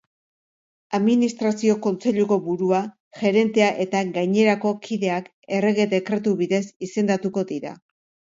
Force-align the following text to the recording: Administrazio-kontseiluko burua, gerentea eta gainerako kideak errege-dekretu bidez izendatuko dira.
Administrazio-kontseiluko 0.97 2.37
burua, 2.47 2.79
gerentea 3.19 3.67
eta 3.85 4.01
gainerako 4.17 4.73
kideak 4.87 5.29
errege-dekretu 5.59 6.35
bidez 6.43 6.63
izendatuko 6.89 7.45
dira. 7.55 7.77